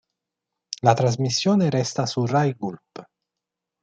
[0.81, 3.07] La trasmissione resta su Rai Gulp.